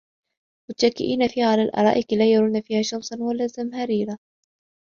مُتَّكِئينَ 0.71 1.27
فيها 1.27 1.45
عَلَى 1.51 1.61
الأَرائِكِ 1.63 2.13
لا 2.13 2.31
يَرَونَ 2.31 2.61
فيها 2.61 2.81
شَمسًا 2.81 3.15
وَلا 3.23 3.47
زَمهَريرًا 3.47 4.17